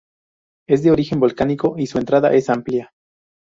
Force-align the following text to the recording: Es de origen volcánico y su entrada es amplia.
Es 0.67 0.81
de 0.81 0.89
origen 0.89 1.19
volcánico 1.19 1.75
y 1.77 1.85
su 1.85 1.99
entrada 1.99 2.33
es 2.33 2.49
amplia. 2.49 2.91